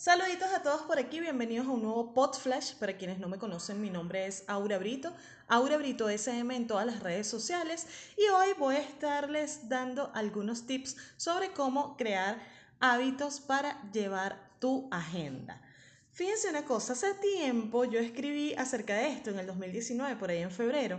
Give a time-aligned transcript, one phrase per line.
[0.00, 2.72] Saluditos a todos por aquí, bienvenidos a un nuevo Podflash.
[2.76, 5.12] Para quienes no me conocen, mi nombre es Aura Brito,
[5.46, 10.66] Aura Brito SM en todas las redes sociales y hoy voy a estarles dando algunos
[10.66, 12.40] tips sobre cómo crear
[12.80, 15.60] hábitos para llevar tu agenda.
[16.12, 20.38] Fíjense una cosa, hace tiempo yo escribí acerca de esto en el 2019, por ahí
[20.38, 20.98] en febrero,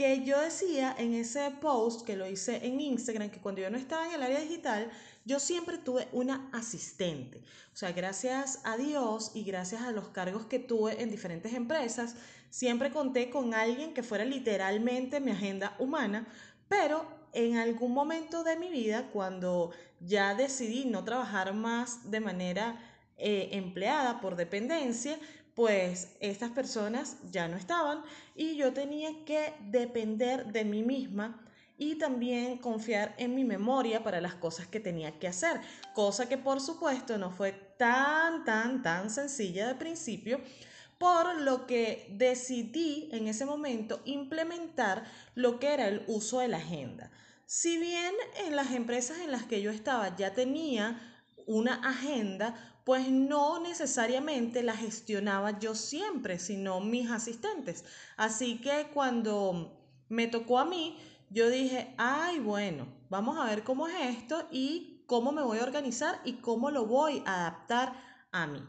[0.00, 3.76] que yo decía en ese post que lo hice en Instagram, que cuando yo no
[3.76, 4.90] estaba en el área digital,
[5.26, 7.42] yo siempre tuve una asistente.
[7.74, 12.14] O sea, gracias a Dios y gracias a los cargos que tuve en diferentes empresas,
[12.48, 16.26] siempre conté con alguien que fuera literalmente mi agenda humana,
[16.66, 22.80] pero en algún momento de mi vida, cuando ya decidí no trabajar más de manera
[23.18, 25.18] eh, empleada por dependencia,
[25.60, 28.00] pues estas personas ya no estaban
[28.34, 31.46] y yo tenía que depender de mí misma
[31.76, 35.60] y también confiar en mi memoria para las cosas que tenía que hacer,
[35.92, 40.40] cosa que por supuesto no fue tan, tan, tan sencilla de principio,
[40.96, 46.56] por lo que decidí en ese momento implementar lo que era el uso de la
[46.56, 47.10] agenda.
[47.44, 48.14] Si bien
[48.46, 54.62] en las empresas en las que yo estaba ya tenía una agenda, pues no necesariamente
[54.62, 57.84] la gestionaba yo siempre, sino mis asistentes.
[58.16, 60.96] Así que cuando me tocó a mí,
[61.30, 65.64] yo dije, ay, bueno, vamos a ver cómo es esto y cómo me voy a
[65.64, 67.92] organizar y cómo lo voy a adaptar
[68.32, 68.62] a mí.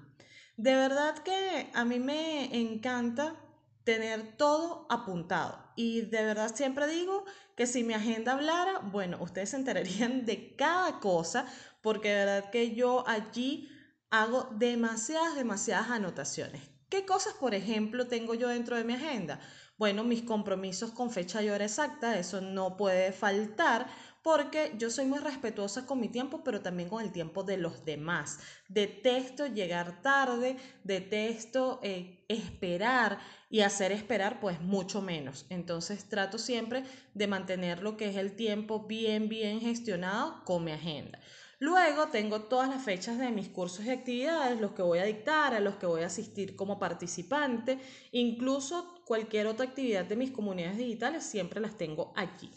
[0.58, 3.36] De verdad que a mí me encanta
[3.84, 5.72] tener todo apuntado.
[5.76, 10.56] Y de verdad siempre digo que si mi agenda hablara, bueno, ustedes se enterarían de
[10.56, 11.46] cada cosa,
[11.82, 13.70] porque de verdad que yo allí
[14.10, 16.62] hago demasiadas, demasiadas anotaciones.
[16.90, 19.40] ¿Qué cosas, por ejemplo, tengo yo dentro de mi agenda?
[19.82, 23.88] Bueno, mis compromisos con fecha y hora exacta, eso no puede faltar
[24.22, 27.84] porque yo soy muy respetuosa con mi tiempo, pero también con el tiempo de los
[27.84, 28.38] demás.
[28.70, 33.18] Detesto llegar tarde, detesto eh, esperar
[33.50, 35.48] y hacer esperar pues mucho menos.
[35.50, 36.84] Entonces trato siempre
[37.16, 41.20] de mantener lo que es el tiempo bien, bien gestionado con mi agenda.
[41.62, 45.54] Luego tengo todas las fechas de mis cursos y actividades, los que voy a dictar,
[45.54, 47.78] a los que voy a asistir como participante,
[48.12, 52.50] incluso cualquier otra actividad de mis comunidades digitales, siempre las tengo aquí.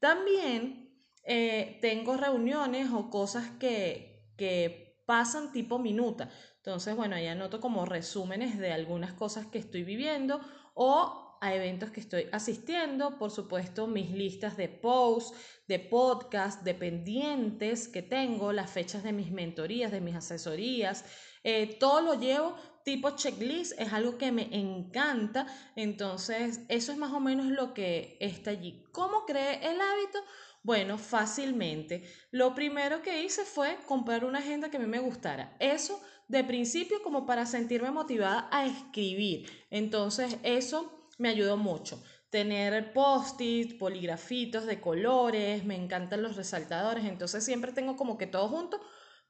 [0.00, 0.92] También
[1.22, 6.28] eh, tengo reuniones o cosas que, que pasan tipo minuta.
[6.56, 10.40] Entonces, bueno, ahí anoto como resúmenes de algunas cosas que estoy viviendo
[10.74, 16.74] o a eventos que estoy asistiendo, por supuesto mis listas de posts, de podcast, de
[16.74, 21.04] pendientes que tengo, las fechas de mis mentorías, de mis asesorías,
[21.44, 27.12] eh, todo lo llevo tipo checklist, es algo que me encanta, entonces eso es más
[27.12, 28.82] o menos lo que está allí.
[28.92, 30.18] ¿Cómo creé el hábito?
[30.62, 32.04] Bueno, fácilmente.
[32.30, 35.56] Lo primero que hice fue comprar una agenda que a mí me gustara.
[35.60, 39.50] Eso de principio como para sentirme motivada a escribir.
[39.70, 42.02] Entonces eso me ayudó mucho.
[42.30, 48.48] Tener post-it, poligrafitos de colores, me encantan los resaltadores, entonces siempre tengo como que todo
[48.48, 48.80] junto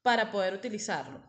[0.02, 1.22] para poder utilizarlo.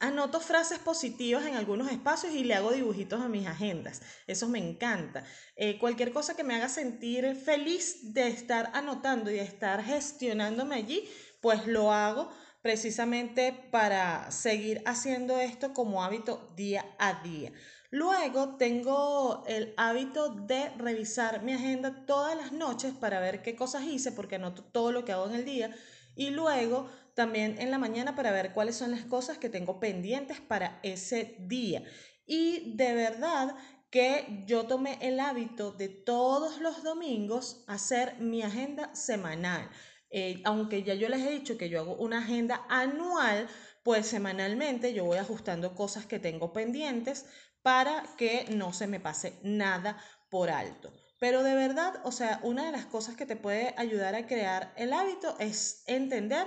[0.00, 4.00] Anoto frases positivas en algunos espacios y le hago dibujitos a mis agendas.
[4.28, 5.24] Eso me encanta.
[5.56, 10.76] Eh, cualquier cosa que me haga sentir feliz de estar anotando y de estar gestionándome
[10.76, 11.08] allí,
[11.40, 12.30] pues lo hago
[12.62, 17.52] precisamente para seguir haciendo esto como hábito día a día.
[17.90, 23.84] Luego tengo el hábito de revisar mi agenda todas las noches para ver qué cosas
[23.84, 25.74] hice, porque anoto todo lo que hago en el día.
[26.14, 30.40] Y luego también en la mañana para ver cuáles son las cosas que tengo pendientes
[30.40, 31.82] para ese día.
[32.26, 33.56] Y de verdad
[33.90, 39.70] que yo tomé el hábito de todos los domingos hacer mi agenda semanal.
[40.10, 43.48] Eh, aunque ya yo les he dicho que yo hago una agenda anual,
[43.82, 47.26] pues semanalmente yo voy ajustando cosas que tengo pendientes
[47.62, 49.98] para que no se me pase nada
[50.30, 50.92] por alto.
[51.20, 54.72] Pero de verdad, o sea, una de las cosas que te puede ayudar a crear
[54.76, 56.46] el hábito es entender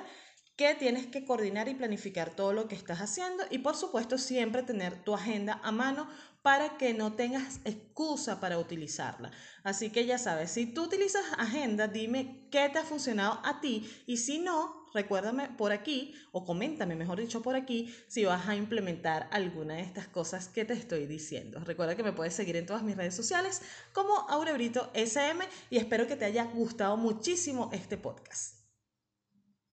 [0.55, 4.63] que tienes que coordinar y planificar todo lo que estás haciendo y por supuesto siempre
[4.63, 6.07] tener tu agenda a mano
[6.41, 9.31] para que no tengas excusa para utilizarla.
[9.63, 13.89] Así que ya sabes, si tú utilizas agenda, dime qué te ha funcionado a ti
[14.07, 18.55] y si no, recuérdame por aquí o coméntame, mejor dicho, por aquí si vas a
[18.55, 21.59] implementar alguna de estas cosas que te estoy diciendo.
[21.59, 23.61] Recuerda que me puedes seguir en todas mis redes sociales
[23.93, 28.60] como Aurebrito SM y espero que te haya gustado muchísimo este podcast.